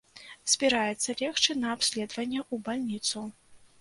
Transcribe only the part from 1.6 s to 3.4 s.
на абследаванне ў бальніцу.